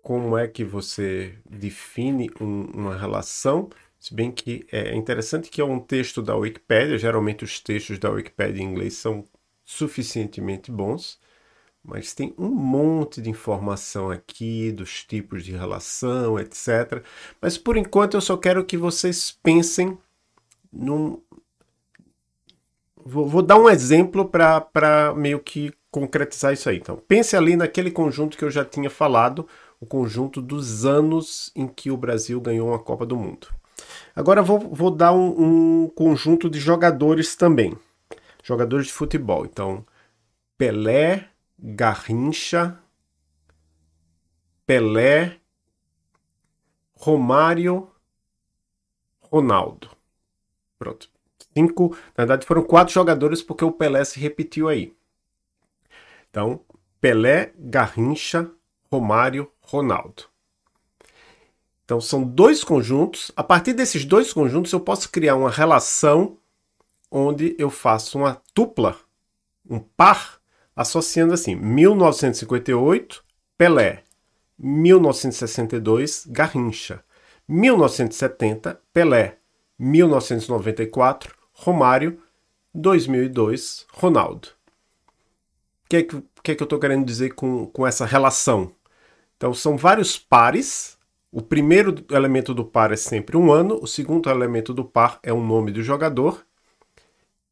como 0.02 0.38
é 0.38 0.48
que 0.48 0.64
você 0.64 1.38
define 1.44 2.30
um, 2.40 2.62
uma 2.72 2.96
relação. 2.96 3.68
Se 4.00 4.14
bem 4.14 4.32
que 4.32 4.66
é 4.72 4.94
interessante 4.94 5.50
que 5.50 5.60
é 5.60 5.64
um 5.64 5.80
texto 5.80 6.22
da 6.22 6.34
Wikipedia. 6.34 6.96
Geralmente 6.96 7.44
os 7.44 7.60
textos 7.60 7.98
da 7.98 8.10
Wikipedia 8.10 8.62
em 8.62 8.66
inglês 8.66 8.94
são 8.94 9.24
suficientemente 9.64 10.70
bons 10.70 11.20
mas 11.86 12.12
tem 12.12 12.34
um 12.36 12.48
monte 12.48 13.22
de 13.22 13.30
informação 13.30 14.10
aqui 14.10 14.72
dos 14.72 15.04
tipos 15.04 15.44
de 15.44 15.52
relação, 15.52 16.38
etc. 16.38 17.02
Mas 17.40 17.56
por 17.56 17.76
enquanto 17.76 18.14
eu 18.14 18.20
só 18.20 18.36
quero 18.36 18.64
que 18.64 18.76
vocês 18.76 19.30
pensem 19.42 19.96
num. 20.72 21.20
Vou, 23.04 23.28
vou 23.28 23.40
dar 23.40 23.56
um 23.56 23.70
exemplo 23.70 24.28
para 24.28 25.14
meio 25.16 25.38
que 25.38 25.72
concretizar 25.88 26.52
isso 26.52 26.68
aí. 26.68 26.78
Então, 26.78 27.00
pense 27.06 27.36
ali 27.36 27.54
naquele 27.54 27.90
conjunto 27.90 28.36
que 28.36 28.44
eu 28.44 28.50
já 28.50 28.64
tinha 28.64 28.90
falado, 28.90 29.46
o 29.80 29.86
conjunto 29.86 30.42
dos 30.42 30.84
anos 30.84 31.52
em 31.54 31.68
que 31.68 31.90
o 31.90 31.96
Brasil 31.96 32.40
ganhou 32.40 32.68
uma 32.68 32.80
Copa 32.80 33.06
do 33.06 33.16
Mundo. 33.16 33.46
Agora 34.14 34.42
vou, 34.42 34.58
vou 34.58 34.90
dar 34.90 35.12
um, 35.12 35.84
um 35.84 35.88
conjunto 35.88 36.50
de 36.50 36.58
jogadores 36.58 37.36
também. 37.36 37.76
Jogadores 38.42 38.86
de 38.86 38.92
futebol. 38.92 39.46
Então, 39.46 39.84
Pelé, 40.58 41.28
Garrincha, 41.58 42.78
Pelé, 44.66 45.40
Romário, 46.94 47.90
Ronaldo. 49.20 49.90
Pronto. 50.78 51.10
Cinco, 51.56 51.96
na 52.16 52.24
verdade 52.24 52.46
foram 52.46 52.62
quatro 52.62 52.92
jogadores 52.92 53.42
porque 53.42 53.64
o 53.64 53.72
Pelé 53.72 54.04
se 54.04 54.20
repetiu 54.20 54.68
aí. 54.68 54.94
Então, 56.30 56.60
Pelé, 57.00 57.52
Garrincha, 57.58 58.50
Romário, 58.90 59.50
Ronaldo. 59.60 60.24
Então 61.84 62.00
são 62.00 62.24
dois 62.24 62.64
conjuntos. 62.64 63.30
A 63.36 63.44
partir 63.44 63.72
desses 63.72 64.04
dois 64.04 64.32
conjuntos 64.32 64.72
eu 64.72 64.80
posso 64.80 65.10
criar 65.10 65.36
uma 65.36 65.50
relação 65.50 66.36
onde 67.10 67.54
eu 67.58 67.70
faço 67.70 68.18
uma 68.18 68.42
dupla, 68.54 68.98
um 69.68 69.78
par 69.78 70.35
associando 70.76 71.32
assim: 71.32 71.56
1958, 71.56 73.24
Pelé, 73.56 74.02
1962, 74.58 76.26
Garrincha, 76.28 77.02
1970, 77.48 78.78
Pelé, 78.92 79.38
1994, 79.78 81.34
Romário, 81.52 82.20
2002, 82.74 83.86
Ronaldo. 83.92 84.48
O 85.84 85.88
que, 85.88 85.96
é 85.96 86.02
que, 86.02 86.22
que, 86.42 86.50
é 86.52 86.54
que 86.54 86.62
eu 86.62 86.66
estou 86.66 86.78
querendo 86.78 87.06
dizer 87.06 87.34
com, 87.34 87.66
com 87.66 87.86
essa 87.86 88.04
relação? 88.04 88.72
Então, 89.36 89.54
são 89.54 89.76
vários 89.76 90.18
pares. 90.18 90.98
O 91.30 91.40
primeiro 91.40 92.04
elemento 92.10 92.52
do 92.52 92.64
par 92.64 92.92
é 92.92 92.96
sempre 92.96 93.36
um 93.36 93.52
ano, 93.52 93.78
o 93.80 93.86
segundo 93.86 94.28
elemento 94.28 94.74
do 94.74 94.84
par 94.84 95.18
é 95.22 95.32
o 95.32 95.40
nome 95.40 95.70
do 95.70 95.82
jogador, 95.82 96.44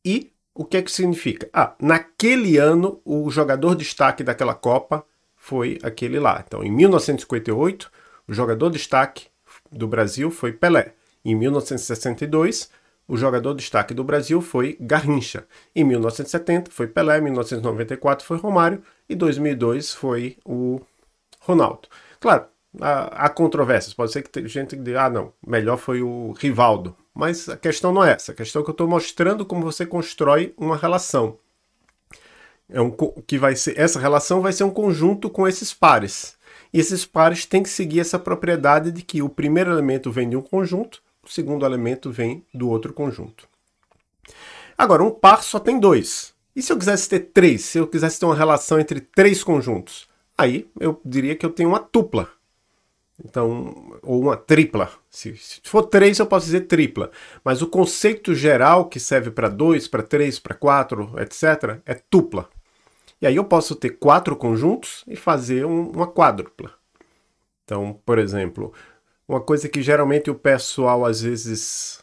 e 0.05 0.34
o 0.55 0.65
que 0.65 0.77
é 0.77 0.83
que 0.83 0.91
significa? 0.91 1.49
Ah, 1.53 1.75
naquele 1.81 2.59
ano 2.59 3.01
o 3.05 3.29
jogador 3.31 3.75
destaque 3.75 4.23
daquela 4.23 4.55
Copa 4.55 5.05
foi 5.35 5.79
aquele 5.83 6.19
lá. 6.19 6.43
Então, 6.47 6.63
em 6.63 6.71
1958, 6.71 7.91
o 8.29 8.33
jogador 8.33 8.71
destaque 8.71 9.27
do 9.71 9.89
Brasil 9.89 10.31
foi 10.31 10.53
Pelé. 10.53 10.95
Em 11.25 11.35
1962, 11.35 12.71
o 13.07 13.17
jogador 13.17 13.55
destaque 13.55 13.93
do 13.93 14.05
Brasil 14.05 14.41
foi 14.41 14.77
Garrincha. 14.81 15.47
Em 15.75 15.85
1970 15.85 16.71
foi 16.71 16.87
Pelé, 16.87 17.19
em 17.19 17.23
1994 17.23 18.27
foi 18.27 18.39
Romário 18.39 18.83
e 19.09 19.15
2002 19.15 19.93
foi 19.93 20.39
o 20.45 20.81
Ronaldo. 21.41 21.89
Claro, 22.21 22.47
há, 22.81 23.27
há 23.27 23.29
controvérsias. 23.29 23.93
Pode 23.93 24.13
ser 24.13 24.23
que 24.23 24.31
tenha 24.31 24.49
gente 24.49 24.77
que 24.77 24.83
diga, 24.83 25.05
ah, 25.05 25.11
não, 25.11 25.33
melhor 25.47 25.77
foi 25.77 26.01
o 26.01 26.33
Rivaldo. 26.39 26.97
Mas 27.15 27.49
a 27.49 27.57
questão 27.57 27.93
não 27.93 28.05
é 28.05 28.13
essa. 28.13 28.33
A 28.33 28.35
questão 28.35 28.61
é 28.61 28.65
que 28.65 28.71
eu 28.71 28.75
estou 28.75 28.89
mostrando 28.89 29.47
como 29.47 29.63
você 29.63 29.87
constrói 29.87 30.53
uma 30.57 30.77
relação. 30.77 31.39
É 32.69 32.81
um, 32.81 32.91
que 33.27 33.39
vai 33.39 33.55
ser, 33.55 33.79
essa 33.79 34.01
relação 34.01 34.41
vai 34.41 34.53
ser 34.53 34.65
um 34.65 34.71
conjunto 34.71 35.31
com 35.31 35.47
esses 35.47 35.73
pares. 35.73 36.37
E 36.73 36.81
esses 36.81 37.07
pares 37.07 37.47
têm 37.47 37.63
que 37.63 37.69
seguir 37.69 38.01
essa 38.01 38.19
propriedade 38.19 38.91
de 38.91 39.03
que 39.03 39.23
o 39.23 39.29
primeiro 39.29 39.71
elemento 39.71 40.11
vem 40.11 40.29
de 40.29 40.37
um 40.37 40.43
conjunto 40.43 41.05
o 41.25 41.33
segundo 41.33 41.65
elemento 41.65 42.11
vem 42.11 42.45
do 42.53 42.69
outro 42.69 42.93
conjunto. 42.93 43.49
Agora, 44.77 45.03
um 45.03 45.11
par 45.11 45.43
só 45.43 45.59
tem 45.59 45.79
dois. 45.81 46.35
E 46.55 46.63
se 46.63 46.73
eu 46.73 46.79
quisesse 46.79 47.09
ter 47.09 47.21
três? 47.33 47.65
Se 47.65 47.79
eu 47.79 47.87
quisesse 47.87 48.21
ter 48.21 48.27
uma 48.27 48.37
relação 48.37 48.79
entre 48.79 49.01
três 49.01 49.43
conjuntos? 49.43 50.07
Aí 50.37 50.69
eu 50.79 51.01
diria 51.05 51.35
que 51.35 51.47
eu 51.47 51.51
tenho 51.51 51.71
uma 51.71 51.81
tupla. 51.81 52.29
Então, 53.23 53.99
ou 54.03 54.23
uma 54.23 54.37
tripla. 54.37 54.91
Se, 55.09 55.37
se 55.37 55.61
for 55.65 55.85
três, 55.85 56.19
eu 56.19 56.27
posso 56.27 56.47
dizer 56.47 56.63
tripla. 56.63 57.11
Mas 57.45 57.63
o 57.63 57.69
conceito 57.69 58.35
geral 58.35 58.87
que 58.87 58.99
serve 58.99 59.31
para 59.31 59.49
dois, 59.49 59.87
para 59.87 60.03
três, 60.03 60.39
para 60.39 60.55
quatro, 60.55 61.13
etc., 61.19 61.81
é 61.87 61.95
tupla. 61.95 62.49
E 63.21 63.27
aí 63.27 63.37
eu 63.37 63.45
posso 63.45 63.75
ter 63.77 63.91
quatro 63.91 64.37
conjuntos 64.37 65.05
e 65.07 65.17
fazer 65.17 65.65
um, 65.65 65.91
uma 65.91 66.07
quádrupla. 66.07 66.73
Então, 67.65 67.99
por 68.05 68.19
exemplo, 68.19 68.73
uma 69.27 69.41
coisa 69.41 69.69
que 69.69 69.83
geralmente 69.83 70.31
o 70.31 70.35
pessoal 70.35 71.05
às 71.05 71.23
vezes 71.23 72.03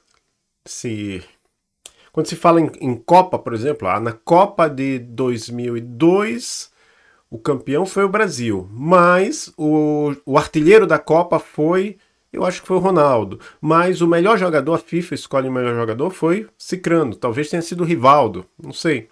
se. 0.66 1.24
Quando 2.12 2.28
se 2.28 2.36
fala 2.36 2.60
em, 2.60 2.72
em 2.82 2.96
Copa, 2.96 3.38
por 3.38 3.54
exemplo, 3.54 3.88
ah, 3.88 4.00
na 4.00 4.14
Copa 4.14 4.68
de 4.68 5.00
2002, 5.00 6.71
o 7.32 7.40
campeão 7.40 7.86
foi 7.86 8.04
o 8.04 8.10
Brasil, 8.10 8.70
mas 8.72 9.52
o, 9.58 10.14
o 10.26 10.38
artilheiro 10.38 10.86
da 10.86 11.00
Copa 11.00 11.40
foi, 11.40 11.98
eu 12.32 12.46
acho 12.46 12.62
que 12.62 12.68
foi 12.68 12.78
o 12.78 12.82
Ronaldo, 12.82 13.40
mas 13.60 14.02
o 14.02 14.08
melhor 14.08 14.38
jogador, 14.38 14.76
a 14.76 14.78
FIFA 14.78 15.16
escolhe 15.16 15.48
o 15.48 15.52
melhor 15.52 15.74
jogador, 15.74 16.12
foi 16.12 16.48
Cicrano, 16.58 17.16
talvez 17.16 17.50
tenha 17.50 17.64
sido 17.64 17.82
o 17.82 17.88
Rivaldo, 17.88 18.46
não 18.62 18.74
sei. 18.74 19.10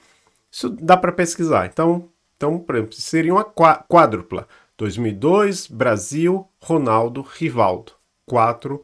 Isso 0.52 0.70
dá 0.70 0.96
para 0.98 1.12
pesquisar. 1.12 1.66
Então, 1.66 2.10
então, 2.38 2.60
por 2.60 2.76
exemplo, 2.76 2.94
seria 2.94 3.34
uma 3.34 3.44
quádrupla. 3.44 4.48
2002, 4.78 5.68
Brasil, 5.68 6.48
Ronaldo, 6.60 7.22
Rivaldo 7.22 8.00
quatro, 8.30 8.84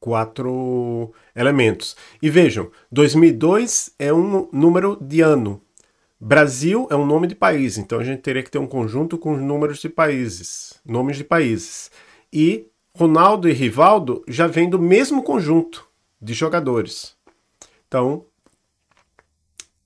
quatro 0.00 1.12
elementos. 1.34 1.96
E 2.20 2.28
vejam, 2.28 2.70
2002 2.90 3.94
é 3.98 4.12
um 4.12 4.48
número 4.52 4.98
de 5.00 5.20
ano. 5.20 5.62
Brasil 6.18 6.86
é 6.90 6.96
um 6.96 7.04
nome 7.04 7.26
de 7.26 7.34
país, 7.34 7.76
então 7.76 7.98
a 7.98 8.04
gente 8.04 8.22
teria 8.22 8.42
que 8.42 8.50
ter 8.50 8.58
um 8.58 8.66
conjunto 8.66 9.18
com 9.18 9.34
os 9.34 9.40
números 9.40 9.78
de 9.78 9.88
países, 9.88 10.80
nomes 10.84 11.16
de 11.16 11.24
países. 11.24 11.90
E 12.32 12.66
Ronaldo 12.94 13.48
e 13.48 13.52
Rivaldo 13.52 14.24
já 14.26 14.46
vêm 14.46 14.68
do 14.68 14.78
mesmo 14.78 15.22
conjunto 15.22 15.86
de 16.20 16.32
jogadores. 16.32 17.14
Então, 17.86 18.24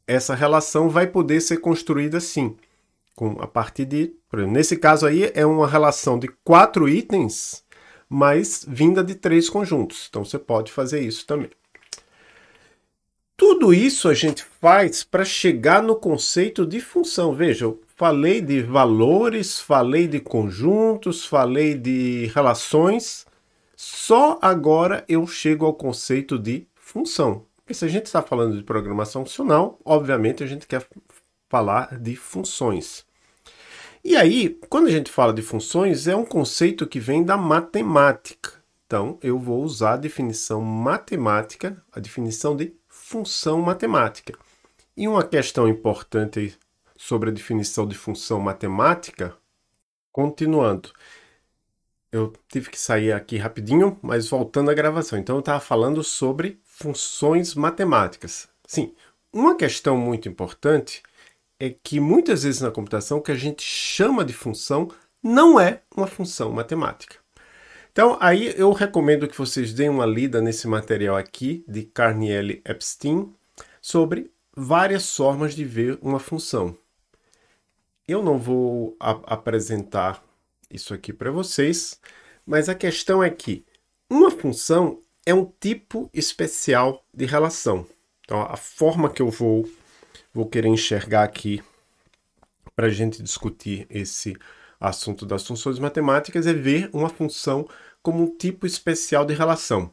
essa 0.06 0.34
relação 0.34 0.88
vai 0.88 1.06
poder 1.06 1.40
ser 1.40 1.58
construída 1.58 2.18
assim, 2.18 2.56
com 3.14 3.36
a 3.40 3.46
partir 3.46 3.84
de, 3.84 4.14
exemplo, 4.32 4.52
nesse 4.52 4.76
caso 4.76 5.06
aí 5.06 5.30
é 5.34 5.44
uma 5.44 5.66
relação 5.66 6.18
de 6.18 6.28
quatro 6.44 6.88
itens 6.88 7.64
mas 8.12 8.66
vinda 8.66 9.04
de 9.04 9.14
três 9.14 9.48
conjuntos. 9.48 10.08
Então 10.10 10.24
você 10.24 10.36
pode 10.36 10.72
fazer 10.72 11.00
isso 11.00 11.24
também. 11.24 11.50
Tudo 13.52 13.74
isso 13.74 14.08
a 14.08 14.14
gente 14.14 14.44
faz 14.44 15.02
para 15.02 15.24
chegar 15.24 15.82
no 15.82 15.96
conceito 15.96 16.64
de 16.64 16.80
função. 16.80 17.34
Veja, 17.34 17.64
eu 17.64 17.82
falei 17.96 18.40
de 18.40 18.62
valores, 18.62 19.58
falei 19.58 20.06
de 20.06 20.20
conjuntos, 20.20 21.26
falei 21.26 21.74
de 21.74 22.30
relações. 22.32 23.26
Só 23.74 24.38
agora 24.40 25.04
eu 25.08 25.26
chego 25.26 25.66
ao 25.66 25.74
conceito 25.74 26.38
de 26.38 26.64
função. 26.76 27.44
Porque 27.56 27.74
se 27.74 27.84
a 27.84 27.88
gente 27.88 28.06
está 28.06 28.22
falando 28.22 28.56
de 28.56 28.62
programação 28.62 29.24
funcional, 29.24 29.80
obviamente 29.84 30.44
a 30.44 30.46
gente 30.46 30.64
quer 30.64 30.86
falar 31.48 31.98
de 31.98 32.14
funções. 32.14 33.04
E 34.04 34.14
aí, 34.14 34.60
quando 34.68 34.86
a 34.86 34.92
gente 34.92 35.10
fala 35.10 35.34
de 35.34 35.42
funções, 35.42 36.06
é 36.06 36.14
um 36.14 36.24
conceito 36.24 36.86
que 36.86 37.00
vem 37.00 37.24
da 37.24 37.36
matemática. 37.36 38.60
Então, 38.86 39.18
eu 39.20 39.38
vou 39.40 39.62
usar 39.64 39.94
a 39.94 39.96
definição 39.96 40.62
matemática, 40.62 41.82
a 41.92 41.98
definição 41.98 42.56
de 42.56 42.79
função 43.10 43.60
matemática. 43.60 44.38
E 44.96 45.08
uma 45.08 45.24
questão 45.24 45.66
importante 45.68 46.56
sobre 46.96 47.28
a 47.28 47.32
definição 47.32 47.84
de 47.84 47.96
função 47.96 48.38
matemática, 48.38 49.36
continuando. 50.12 50.92
Eu 52.12 52.32
tive 52.48 52.70
que 52.70 52.78
sair 52.78 53.10
aqui 53.10 53.36
rapidinho, 53.36 53.98
mas 54.00 54.28
voltando 54.28 54.70
à 54.70 54.74
gravação. 54.74 55.18
Então, 55.18 55.34
eu 55.34 55.40
estava 55.40 55.58
falando 55.58 56.04
sobre 56.04 56.60
funções 56.62 57.56
matemáticas. 57.56 58.48
Sim, 58.64 58.94
uma 59.32 59.56
questão 59.56 59.96
muito 59.96 60.28
importante 60.28 61.02
é 61.58 61.68
que 61.68 61.98
muitas 61.98 62.44
vezes 62.44 62.60
na 62.60 62.70
computação 62.70 63.18
o 63.18 63.22
que 63.22 63.32
a 63.32 63.36
gente 63.36 63.64
chama 63.64 64.24
de 64.24 64.32
função 64.32 64.88
não 65.20 65.58
é 65.58 65.82
uma 65.96 66.06
função 66.06 66.52
matemática. 66.52 67.19
Então, 67.92 68.16
aí 68.20 68.54
eu 68.56 68.72
recomendo 68.72 69.26
que 69.26 69.36
vocês 69.36 69.72
deem 69.72 69.88
uma 69.88 70.06
lida 70.06 70.40
nesse 70.40 70.68
material 70.68 71.16
aqui 71.16 71.64
de 71.66 71.82
Carnielli 71.82 72.62
Epstein 72.64 73.34
sobre 73.80 74.30
várias 74.56 75.14
formas 75.14 75.54
de 75.54 75.64
ver 75.64 75.98
uma 76.00 76.20
função. 76.20 76.76
Eu 78.06 78.22
não 78.22 78.38
vou 78.38 78.96
apresentar 78.98 80.22
isso 80.70 80.94
aqui 80.94 81.12
para 81.12 81.30
vocês, 81.30 82.00
mas 82.46 82.68
a 82.68 82.74
questão 82.74 83.22
é 83.22 83.30
que 83.30 83.64
uma 84.08 84.30
função 84.30 85.00
é 85.26 85.34
um 85.34 85.50
tipo 85.60 86.08
especial 86.12 87.04
de 87.12 87.24
relação. 87.26 87.86
Então, 88.24 88.42
a 88.42 88.56
forma 88.56 89.10
que 89.10 89.22
eu 89.22 89.30
vou 89.30 89.68
vou 90.32 90.46
querer 90.46 90.68
enxergar 90.68 91.24
aqui 91.24 91.62
para 92.74 92.86
a 92.86 92.90
gente 92.90 93.22
discutir 93.22 93.86
esse 93.90 94.36
assunto 94.80 95.26
das 95.26 95.46
funções 95.46 95.78
matemáticas 95.78 96.46
é 96.46 96.52
ver 96.52 96.88
uma 96.92 97.08
função 97.08 97.68
como 98.02 98.22
um 98.22 98.36
tipo 98.36 98.66
especial 98.66 99.24
de 99.24 99.34
relação. 99.34 99.92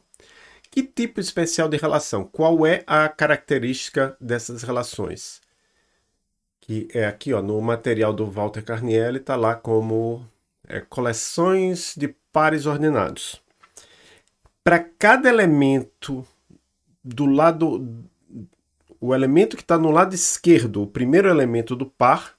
Que 0.70 0.82
tipo 0.82 1.20
especial 1.20 1.68
de 1.68 1.76
relação? 1.76 2.24
Qual 2.24 2.66
é 2.66 2.82
a 2.86 3.08
característica 3.08 4.16
dessas 4.20 4.62
relações? 4.62 5.40
Que 6.60 6.88
é 6.92 7.06
aqui 7.06 7.32
ó, 7.32 7.42
no 7.42 7.60
material 7.60 8.12
do 8.12 8.26
Walter 8.30 8.62
Carnielli, 8.62 9.18
está 9.18 9.36
lá 9.36 9.54
como 9.54 10.26
é, 10.66 10.80
coleções 10.80 11.94
de 11.96 12.08
pares 12.32 12.66
ordenados. 12.66 13.42
Para 14.62 14.78
cada 14.78 15.28
elemento 15.28 16.26
do 17.02 17.26
lado 17.26 18.08
o 19.00 19.14
elemento 19.14 19.56
que 19.56 19.62
está 19.62 19.78
no 19.78 19.90
lado 19.90 20.14
esquerdo, 20.14 20.82
o 20.82 20.86
primeiro 20.86 21.28
elemento 21.28 21.76
do 21.76 21.86
par. 21.86 22.37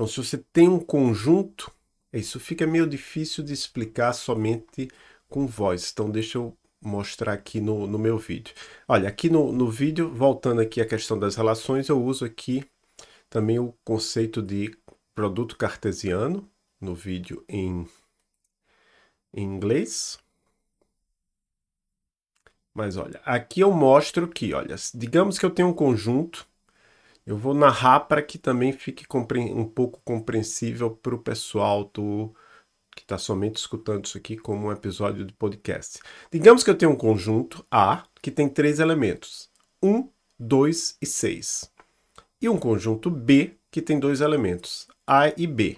Então, 0.00 0.08
se 0.08 0.16
você 0.16 0.38
tem 0.38 0.66
um 0.66 0.80
conjunto, 0.80 1.70
isso 2.10 2.40
fica 2.40 2.66
meio 2.66 2.86
difícil 2.86 3.44
de 3.44 3.52
explicar 3.52 4.14
somente 4.14 4.88
com 5.28 5.46
voz. 5.46 5.90
Então, 5.92 6.10
deixa 6.10 6.38
eu 6.38 6.56
mostrar 6.80 7.34
aqui 7.34 7.60
no, 7.60 7.86
no 7.86 7.98
meu 7.98 8.16
vídeo. 8.16 8.54
Olha, 8.88 9.10
aqui 9.10 9.28
no, 9.28 9.52
no 9.52 9.70
vídeo, 9.70 10.10
voltando 10.10 10.62
aqui 10.62 10.80
à 10.80 10.86
questão 10.86 11.18
das 11.18 11.36
relações, 11.36 11.86
eu 11.90 12.02
uso 12.02 12.24
aqui 12.24 12.64
também 13.28 13.58
o 13.58 13.74
conceito 13.84 14.40
de 14.40 14.74
produto 15.14 15.54
cartesiano 15.54 16.50
no 16.80 16.94
vídeo 16.94 17.44
em, 17.46 17.86
em 19.34 19.44
inglês. 19.44 20.18
Mas 22.72 22.96
olha, 22.96 23.20
aqui 23.22 23.60
eu 23.60 23.70
mostro 23.70 24.26
que, 24.26 24.54
olha, 24.54 24.76
digamos 24.94 25.38
que 25.38 25.44
eu 25.44 25.50
tenho 25.50 25.68
um 25.68 25.74
conjunto, 25.74 26.48
eu 27.30 27.36
vou 27.36 27.54
narrar 27.54 28.00
para 28.00 28.20
que 28.20 28.36
também 28.36 28.72
fique 28.72 29.06
um 29.54 29.64
pouco 29.64 30.00
compreensível 30.04 30.90
para 30.90 31.14
o 31.14 31.18
pessoal 31.18 31.88
do, 31.94 32.34
que 32.96 33.02
está 33.02 33.16
somente 33.16 33.54
escutando 33.54 34.04
isso 34.04 34.18
aqui 34.18 34.36
como 34.36 34.66
um 34.66 34.72
episódio 34.72 35.24
de 35.24 35.32
podcast. 35.34 36.00
Digamos 36.28 36.64
que 36.64 36.70
eu 36.70 36.74
tenho 36.74 36.90
um 36.90 36.96
conjunto 36.96 37.64
A 37.70 38.02
que 38.20 38.32
tem 38.32 38.48
três 38.48 38.80
elementos: 38.80 39.48
1, 39.80 40.08
2 40.40 40.96
e 41.00 41.06
6. 41.06 41.70
E 42.42 42.48
um 42.48 42.58
conjunto 42.58 43.08
B 43.08 43.54
que 43.70 43.80
tem 43.80 44.00
dois 44.00 44.20
elementos, 44.20 44.88
A 45.06 45.28
e 45.36 45.46
B. 45.46 45.76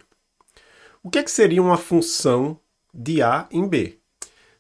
O 1.02 1.10
que, 1.10 1.18
é 1.18 1.22
que 1.22 1.30
seria 1.30 1.60
uma 1.60 1.76
função 1.76 2.58
de 2.94 3.20
A 3.20 3.46
em 3.50 3.68
B? 3.68 3.98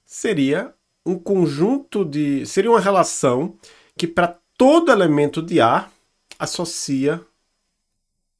Seria 0.04 0.74
um 1.06 1.18
conjunto 1.18 2.04
de. 2.04 2.44
Seria 2.44 2.70
uma 2.70 2.80
relação 2.80 3.56
que, 3.96 4.06
para 4.06 4.36
todo 4.58 4.92
elemento 4.92 5.40
de 5.40 5.58
A 5.58 5.90
associa 6.42 7.24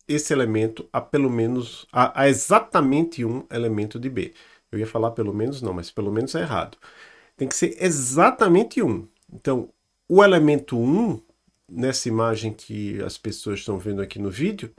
esse 0.09 0.33
elemento 0.33 0.89
a 0.93 1.01
pelo 1.01 1.31
menos 1.31 1.87
a, 1.93 2.23
a, 2.23 2.29
exatamente 2.29 3.25
um 3.25 3.47
elemento 3.49 3.97
de 3.97 4.11
B. 4.11 4.35
Eu 4.73 4.81
ia 4.81 4.87
falar 4.87 5.13
pelo 5.13 5.33
menos 5.33 5.63
não, 5.63 5.73
mas 5.73 5.89
pelo 5.89 6.11
menos 6.11 6.35
é 6.35 6.41
errado. 6.41 6.77
Tem 7.37 7.47
que 7.47 7.55
ser 7.55 7.77
exatamente 7.81 8.83
um. 8.83 9.07
Então, 9.33 9.69
o 10.09 10.23
elemento 10.23 10.77
1, 10.77 11.21
nessa 11.69 12.09
imagem 12.09 12.53
que 12.53 13.01
as 13.03 13.17
pessoas 13.17 13.61
estão 13.61 13.79
vendo 13.79 14.03
aqui 14.03 14.19
no 14.19 14.31
vídeo, 14.31 14.75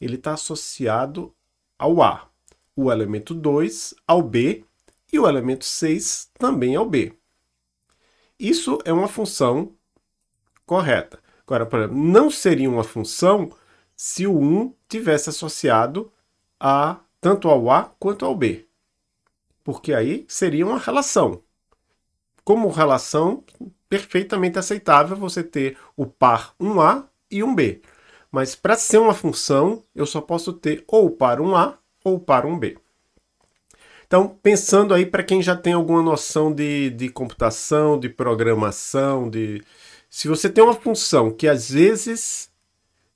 ele 0.00 0.16
está 0.16 0.32
associado 0.32 1.32
ao 1.78 2.02
A. 2.02 2.28
O 2.74 2.90
elemento 2.90 3.34
2 3.34 3.94
ao 4.04 4.20
B 4.20 4.64
e 5.12 5.18
o 5.20 5.28
elemento 5.28 5.64
6 5.64 6.30
também 6.36 6.74
ao 6.74 6.84
B. 6.84 7.12
Isso 8.36 8.80
é 8.84 8.92
uma 8.92 9.06
função 9.06 9.72
correta. 10.66 11.23
Agora, 11.46 11.66
por 11.66 11.78
exemplo, 11.78 11.96
não 11.96 12.30
seria 12.30 12.70
uma 12.70 12.84
função 12.84 13.50
se 13.96 14.26
o 14.26 14.38
1 14.38 14.74
tivesse 14.88 15.30
associado 15.30 16.10
a 16.58 16.98
tanto 17.20 17.48
ao 17.48 17.70
A 17.70 17.84
quanto 17.98 18.24
ao 18.24 18.34
B. 18.34 18.66
Porque 19.62 19.94
aí 19.94 20.24
seria 20.28 20.66
uma 20.66 20.78
relação. 20.78 21.42
Como 22.44 22.68
relação 22.68 23.42
perfeitamente 23.88 24.58
aceitável 24.58 25.16
você 25.16 25.42
ter 25.42 25.78
o 25.96 26.04
par 26.04 26.54
1A 26.60 27.04
e 27.30 27.40
1B. 27.40 27.80
Mas 28.30 28.54
para 28.54 28.76
ser 28.76 28.98
uma 28.98 29.14
função, 29.14 29.82
eu 29.94 30.04
só 30.04 30.20
posso 30.20 30.52
ter 30.52 30.84
ou 30.88 31.10
par 31.10 31.38
1A 31.38 31.74
ou 32.04 32.18
par 32.18 32.44
1B. 32.44 32.76
Então, 34.06 34.28
pensando 34.28 34.92
aí 34.92 35.06
para 35.06 35.22
quem 35.22 35.42
já 35.42 35.56
tem 35.56 35.72
alguma 35.72 36.02
noção 36.02 36.52
de, 36.52 36.90
de 36.90 37.08
computação, 37.08 37.98
de 37.98 38.08
programação, 38.08 39.30
de. 39.30 39.62
Se 40.16 40.28
você 40.28 40.48
tem 40.48 40.62
uma 40.62 40.74
função 40.74 41.28
que 41.28 41.48
às 41.48 41.68
vezes 41.68 42.48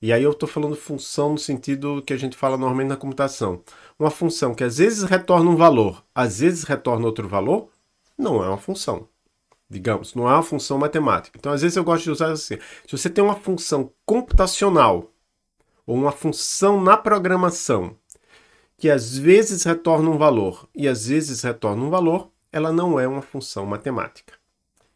e 0.02 0.12
aí 0.12 0.20
eu 0.20 0.32
estou 0.32 0.48
falando 0.48 0.74
função 0.74 1.30
no 1.30 1.38
sentido 1.38 2.02
que 2.02 2.12
a 2.12 2.16
gente 2.16 2.36
fala 2.36 2.56
normalmente 2.56 2.88
na 2.88 2.96
computação. 2.96 3.62
Uma 3.96 4.10
função 4.10 4.52
que 4.52 4.64
às 4.64 4.78
vezes 4.78 5.04
retorna 5.04 5.48
um 5.48 5.54
valor, 5.54 6.04
às 6.12 6.40
vezes 6.40 6.64
retorna 6.64 7.06
outro 7.06 7.28
valor, 7.28 7.70
não 8.18 8.42
é 8.42 8.48
uma 8.48 8.58
função. 8.58 9.08
Digamos, 9.70 10.12
não 10.16 10.28
é 10.28 10.32
uma 10.32 10.42
função 10.42 10.76
matemática. 10.76 11.38
Então, 11.38 11.52
às 11.52 11.62
vezes 11.62 11.76
eu 11.76 11.84
gosto 11.84 12.02
de 12.02 12.10
usar 12.10 12.32
assim. 12.32 12.58
Se 12.84 12.90
você 12.90 13.08
tem 13.08 13.22
uma 13.22 13.36
função 13.36 13.92
computacional 14.04 15.08
ou 15.86 15.94
uma 15.94 16.10
função 16.10 16.82
na 16.82 16.96
programação 16.96 17.96
que 18.76 18.90
às 18.90 19.16
vezes 19.16 19.62
retorna 19.62 20.10
um 20.10 20.18
valor 20.18 20.68
e 20.74 20.88
às 20.88 21.06
vezes 21.06 21.42
retorna 21.44 21.80
um 21.80 21.90
valor, 21.90 22.28
ela 22.50 22.72
não 22.72 22.98
é 22.98 23.06
uma 23.06 23.22
função 23.22 23.64
matemática. 23.64 24.34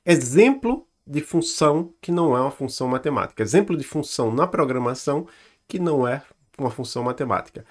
Exemplo 0.05 0.85
de 1.13 1.21
função 1.21 1.93
que 2.01 2.11
não 2.11 2.35
é 2.35 2.41
uma 2.41 2.51
função 2.51 2.89
matemática. 2.89 3.43
Exemplo 3.43 3.77
de 3.77 3.85
função 3.85 4.33
na 4.33 4.47
programação 4.47 5.27
que 5.69 5.79
não 5.79 6.09
é 6.09 6.23
uma 6.57 6.71
função 6.71 7.03
matemática. 7.03 7.67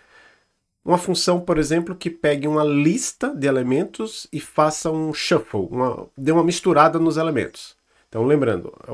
Uma 0.85 0.97
função, 0.99 1.41
por 1.41 1.57
exemplo, 1.57 1.95
que 1.95 2.09
pegue 2.09 2.47
uma 2.47 2.63
lista 2.63 3.33
de 3.35 3.47
elementos 3.47 4.27
e 4.31 4.39
faça 4.39 4.91
um 4.91 5.11
shuffle, 5.11 5.67
uma, 5.71 6.07
dê 6.15 6.31
uma 6.31 6.43
misturada 6.43 6.99
nos 6.99 7.17
elementos. 7.17 7.75
Então, 8.07 8.25
lembrando, 8.25 8.71
é 8.87 8.91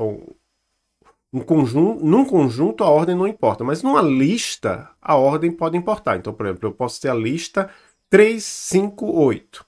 um 1.30 1.40
conjunto, 1.40 2.02
num 2.02 2.24
conjunto 2.24 2.82
a 2.82 2.88
ordem 2.88 3.14
não 3.14 3.26
importa, 3.26 3.62
mas 3.62 3.82
numa 3.82 4.00
lista 4.00 4.90
a 5.00 5.14
ordem 5.14 5.52
pode 5.52 5.76
importar. 5.76 6.16
Então, 6.16 6.32
por 6.32 6.46
exemplo, 6.46 6.68
eu 6.68 6.72
posso 6.72 7.00
ter 7.00 7.10
a 7.10 7.14
lista 7.14 7.70
3, 8.08 8.42
5, 8.42 9.06
8. 9.06 9.66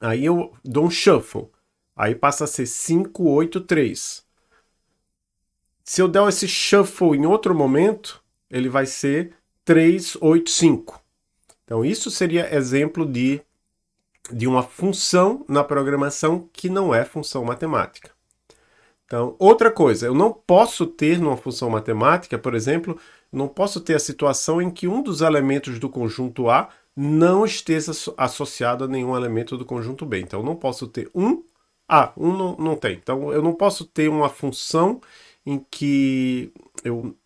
Aí 0.00 0.24
eu 0.24 0.52
dou 0.64 0.86
um 0.86 0.90
shuffle. 0.90 1.48
Aí 2.00 2.14
passa 2.14 2.44
a 2.44 2.46
ser 2.46 2.64
5, 2.64 3.28
8, 3.28 3.60
3. 3.60 4.24
Se 5.84 6.00
eu 6.00 6.08
der 6.08 6.26
esse 6.28 6.48
shuffle 6.48 7.14
em 7.14 7.26
outro 7.26 7.54
momento, 7.54 8.24
ele 8.50 8.70
vai 8.70 8.86
ser 8.86 9.34
3, 9.66 10.16
8, 10.18 10.48
5. 10.48 10.98
Então, 11.62 11.84
isso 11.84 12.10
seria 12.10 12.56
exemplo 12.56 13.04
de, 13.04 13.42
de 14.32 14.46
uma 14.46 14.62
função 14.62 15.44
na 15.46 15.62
programação 15.62 16.48
que 16.54 16.70
não 16.70 16.94
é 16.94 17.04
função 17.04 17.44
matemática. 17.44 18.12
Então, 19.04 19.36
outra 19.38 19.70
coisa, 19.70 20.06
eu 20.06 20.14
não 20.14 20.32
posso 20.32 20.86
ter 20.86 21.20
numa 21.20 21.36
função 21.36 21.68
matemática, 21.68 22.38
por 22.38 22.54
exemplo, 22.54 22.98
não 23.30 23.46
posso 23.46 23.78
ter 23.78 23.94
a 23.94 24.00
situação 24.00 24.62
em 24.62 24.70
que 24.70 24.88
um 24.88 25.02
dos 25.02 25.20
elementos 25.20 25.78
do 25.78 25.90
conjunto 25.90 26.48
A 26.48 26.70
não 26.96 27.44
esteja 27.44 27.92
associado 28.16 28.84
a 28.84 28.88
nenhum 28.88 29.14
elemento 29.14 29.58
do 29.58 29.66
conjunto 29.66 30.06
B. 30.06 30.20
Então, 30.20 30.40
eu 30.40 30.46
não 30.46 30.56
posso 30.56 30.88
ter 30.88 31.10
um 31.14 31.42
ah, 31.90 32.12
um 32.16 32.32
não, 32.32 32.56
não 32.56 32.76
tem. 32.76 32.94
Então 32.94 33.32
eu 33.32 33.42
não 33.42 33.52
posso 33.52 33.84
ter 33.84 34.08
uma 34.08 34.28
função 34.28 35.00
em 35.44 35.58
que 35.68 36.52
eu 36.84 37.16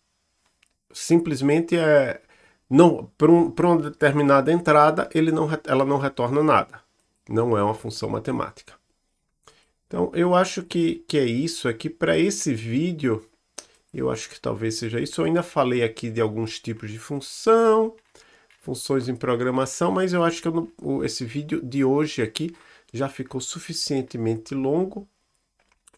simplesmente 0.91 1.77
é 1.77 2.19
não 2.67 3.05
para 3.15 3.31
um, 3.31 3.53
uma 3.55 3.77
determinada 3.91 4.51
entrada 4.51 5.07
ele 5.13 5.31
não, 5.31 5.47
ela 5.65 5.85
não 5.85 5.99
retorna 5.99 6.41
nada. 6.41 6.81
Não 7.29 7.55
é 7.55 7.63
uma 7.63 7.75
função 7.75 8.09
matemática. 8.09 8.73
Então 9.85 10.11
eu 10.15 10.33
acho 10.33 10.63
que, 10.63 11.05
que 11.07 11.19
é 11.19 11.25
isso 11.25 11.67
aqui 11.67 11.87
para 11.87 12.17
esse 12.17 12.51
vídeo. 12.55 13.23
Eu 13.93 14.09
acho 14.09 14.27
que 14.29 14.41
talvez 14.41 14.79
seja 14.79 14.99
isso. 14.99 15.21
Eu 15.21 15.25
ainda 15.25 15.43
falei 15.43 15.83
aqui 15.83 16.09
de 16.09 16.19
alguns 16.19 16.59
tipos 16.59 16.89
de 16.89 16.97
função, 16.97 17.95
funções 18.61 19.07
em 19.07 19.15
programação, 19.15 19.91
mas 19.91 20.11
eu 20.11 20.23
acho 20.23 20.41
que 20.41 20.47
eu 20.47 20.69
não, 20.81 21.03
esse 21.03 21.23
vídeo 21.23 21.61
de 21.61 21.85
hoje 21.85 22.23
aqui 22.23 22.51
já 22.95 23.09
ficou 23.09 23.41
suficientemente 23.41 24.55
longo 24.55 25.07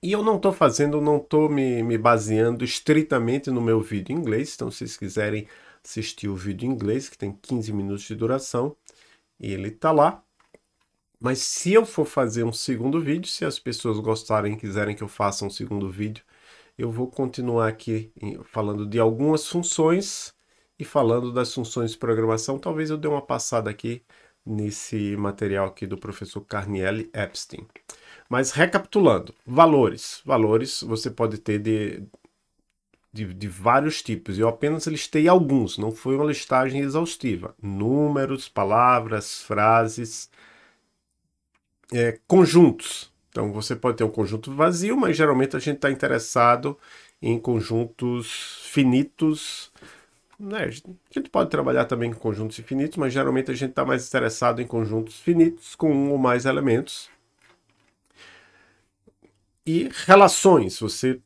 e 0.02 0.12
eu 0.12 0.24
não 0.24 0.38
estou 0.38 0.54
fazendo, 0.54 1.02
não 1.02 1.18
estou 1.18 1.50
me, 1.50 1.82
me 1.82 1.98
baseando 1.98 2.64
estritamente 2.64 3.50
no 3.50 3.62
meu 3.62 3.82
vídeo 3.82 4.14
em 4.14 4.20
inglês. 4.20 4.54
Então, 4.56 4.70
se 4.70 4.80
vocês 4.80 4.98
quiserem 4.98 5.48
assistir 5.84 6.28
o 6.28 6.36
vídeo 6.36 6.68
em 6.68 6.72
inglês, 6.72 7.10
que 7.10 7.18
tem 7.18 7.32
15 7.32 7.74
minutos 7.74 8.04
de 8.04 8.16
duração, 8.16 8.76
ele 9.40 9.70
está 9.70 9.92
lá. 9.92 10.24
Mas 11.20 11.40
se 11.40 11.74
eu 11.74 11.86
for 11.86 12.06
fazer 12.06 12.44
um 12.44 12.54
segundo 12.54 13.02
vídeo, 13.02 13.28
se 13.28 13.44
as 13.44 13.58
pessoas 13.58 14.00
gostarem 14.00 14.54
e 14.54 14.58
quiserem 14.58 14.96
que 14.96 15.04
eu 15.04 15.08
faça 15.08 15.46
um 15.46 15.50
segundo 15.50 15.90
vídeo, 15.90 16.24
eu 16.78 16.92
vou 16.92 17.08
continuar 17.08 17.68
aqui 17.68 18.12
falando 18.46 18.86
de 18.86 19.00
algumas 19.00 19.48
funções 19.48 20.34
e 20.78 20.86
falando 20.86 21.34
das 21.34 21.52
funções 21.54 21.92
de 21.92 21.98
programação. 21.98 22.60
Talvez 22.60 22.92
eu 22.92 22.98
dê 22.98 23.08
uma 23.08 23.22
passada 23.22 23.70
aqui 23.70 24.04
nesse 24.48 25.16
material 25.18 25.68
aqui 25.68 25.86
do 25.86 25.98
professor 25.98 26.42
Carnielli 26.42 27.10
Epstein. 27.14 27.68
Mas 28.30 28.52
recapitulando, 28.52 29.34
valores. 29.46 30.22
Valores 30.26 30.82
você 30.82 31.12
pode 31.12 31.38
ter 31.38 31.60
de, 31.60 32.04
de, 33.12 33.34
de, 33.34 33.48
vários 33.48 34.02
tipos. 34.02 34.40
Eu 34.40 34.48
apenas 34.48 34.88
listei 34.88 35.28
alguns, 35.28 35.78
não 35.78 35.92
foi 35.92 36.16
uma 36.16 36.26
listagem 36.26 36.82
exaustiva. 36.82 37.56
Números, 37.62 38.50
palavras, 38.50 39.42
frases, 39.42 40.30
é, 41.94 42.20
conjuntos. 42.28 43.12
Então 43.30 43.52
você 43.52 43.76
pode 43.76 43.98
ter 43.98 44.04
um 44.04 44.10
conjunto 44.10 44.54
vazio, 44.54 44.98
mas 44.98 45.16
geralmente 45.16 45.56
a 45.56 45.60
gente 45.60 45.78
está 45.78 45.92
interessado 45.92 46.78
em 47.22 47.40
conjuntos 47.40 48.62
finitos 48.64 49.72
né, 50.40 50.66
a 50.66 50.70
gente 50.70 51.30
pode 51.32 51.50
trabalhar 51.50 51.86
também 51.86 52.12
com 52.14 52.20
conjuntos 52.20 52.60
infinitos, 52.60 52.98
mas 52.98 53.14
geralmente 53.14 53.52
a 53.52 53.56
gente 53.56 53.72
está 53.72 53.86
mais 53.86 54.08
interessado 54.08 54.62
em 54.62 54.68
conjuntos 54.68 55.20
finitos 55.20 55.76
com 55.76 55.92
um 55.92 56.12
ou 56.12 56.18
mais 56.18 56.46
elementos. 56.46 57.10
E 59.66 59.90
relações. 60.06 60.80
Você 60.80 61.20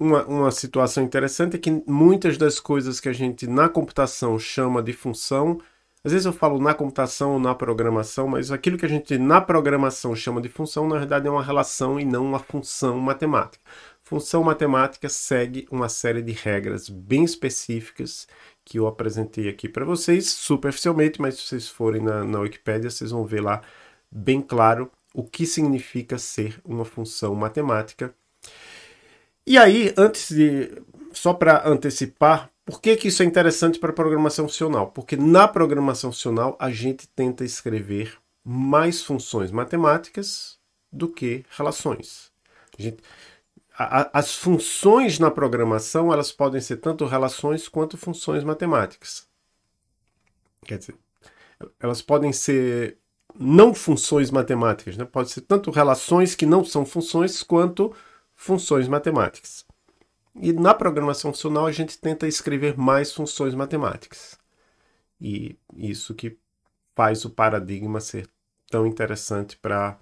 uma, 0.00 0.24
uma 0.24 0.50
situação 0.50 1.04
interessante 1.04 1.56
é 1.56 1.58
que 1.58 1.70
muitas 1.86 2.38
das 2.38 2.58
coisas 2.58 2.98
que 2.98 3.08
a 3.08 3.12
gente 3.12 3.46
na 3.46 3.68
computação 3.68 4.38
chama 4.38 4.82
de 4.82 4.94
função, 4.94 5.60
às 6.02 6.12
vezes 6.12 6.24
eu 6.24 6.32
falo 6.32 6.58
na 6.58 6.72
computação 6.72 7.34
ou 7.34 7.38
na 7.38 7.54
programação, 7.54 8.26
mas 8.26 8.50
aquilo 8.50 8.78
que 8.78 8.86
a 8.86 8.88
gente 8.88 9.18
na 9.18 9.40
programação 9.42 10.16
chama 10.16 10.40
de 10.40 10.48
função, 10.48 10.88
na 10.88 10.96
verdade 10.96 11.28
é 11.28 11.30
uma 11.30 11.44
relação 11.44 12.00
e 12.00 12.04
não 12.06 12.24
uma 12.24 12.38
função 12.38 12.98
matemática. 12.98 13.62
Função 14.10 14.42
matemática 14.42 15.08
segue 15.08 15.68
uma 15.70 15.88
série 15.88 16.20
de 16.20 16.32
regras 16.32 16.88
bem 16.88 17.22
específicas 17.22 18.26
que 18.64 18.76
eu 18.76 18.88
apresentei 18.88 19.48
aqui 19.48 19.68
para 19.68 19.84
vocês, 19.84 20.26
superficialmente, 20.26 21.22
mas 21.22 21.36
se 21.36 21.42
vocês 21.46 21.68
forem 21.68 22.02
na, 22.02 22.24
na 22.24 22.40
Wikipédia, 22.40 22.90
vocês 22.90 23.12
vão 23.12 23.24
ver 23.24 23.40
lá 23.40 23.62
bem 24.10 24.42
claro 24.42 24.90
o 25.14 25.22
que 25.22 25.46
significa 25.46 26.18
ser 26.18 26.60
uma 26.64 26.84
função 26.84 27.36
matemática. 27.36 28.12
E 29.46 29.56
aí, 29.56 29.94
antes 29.96 30.30
de. 30.30 30.82
Só 31.12 31.32
para 31.32 31.68
antecipar, 31.68 32.50
por 32.64 32.80
que, 32.80 32.96
que 32.96 33.06
isso 33.06 33.22
é 33.22 33.26
interessante 33.26 33.78
para 33.78 33.90
a 33.90 33.94
programação 33.94 34.48
funcional? 34.48 34.88
Porque 34.88 35.16
na 35.16 35.46
programação 35.46 36.10
funcional 36.10 36.56
a 36.58 36.72
gente 36.72 37.06
tenta 37.06 37.44
escrever 37.44 38.18
mais 38.44 39.02
funções 39.02 39.52
matemáticas 39.52 40.58
do 40.92 41.06
que 41.06 41.44
relações. 41.56 42.32
A 42.76 42.82
gente, 42.82 42.98
as 43.82 44.34
funções 44.34 45.18
na 45.18 45.30
programação 45.30 46.12
elas 46.12 46.30
podem 46.30 46.60
ser 46.60 46.76
tanto 46.76 47.06
relações 47.06 47.66
quanto 47.66 47.96
funções 47.96 48.44
matemáticas. 48.44 49.26
Quer 50.66 50.78
dizer, 50.78 50.94
elas 51.78 52.02
podem 52.02 52.30
ser 52.30 52.98
não 53.38 53.72
funções 53.72 54.30
matemáticas, 54.30 54.98
né? 54.98 55.04
pode 55.06 55.30
ser 55.30 55.40
tanto 55.42 55.70
relações 55.70 56.34
que 56.34 56.44
não 56.44 56.62
são 56.62 56.84
funções 56.84 57.42
quanto 57.42 57.94
funções 58.34 58.86
matemáticas. 58.86 59.64
E 60.34 60.52
na 60.52 60.74
programação 60.74 61.32
funcional 61.32 61.66
a 61.66 61.72
gente 61.72 61.98
tenta 61.98 62.28
escrever 62.28 62.76
mais 62.76 63.12
funções 63.12 63.54
matemáticas. 63.54 64.38
E 65.18 65.58
isso 65.74 66.14
que 66.14 66.38
faz 66.94 67.24
o 67.24 67.30
paradigma 67.30 67.98
ser 68.00 68.28
tão 68.70 68.86
interessante 68.86 69.56
para 69.56 69.98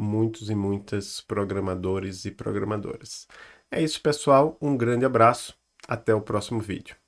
muitos 0.00 0.50
e 0.50 0.54
muitas 0.54 1.20
programadores 1.20 2.24
e 2.24 2.30
programadoras. 2.30 3.26
É 3.70 3.82
isso, 3.82 4.00
pessoal. 4.02 4.56
Um 4.60 4.76
grande 4.76 5.04
abraço. 5.04 5.54
Até 5.88 6.14
o 6.14 6.20
próximo 6.22 6.60
vídeo. 6.60 6.99